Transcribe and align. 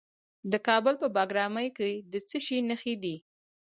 د 0.51 0.53
کابل 0.67 0.95
په 1.01 1.07
بګرامي 1.15 1.67
کې 1.77 1.91
د 2.11 2.13
څه 2.27 2.37
شي 2.45 2.57
نښې 2.69 2.93
دي؟ 3.03 3.15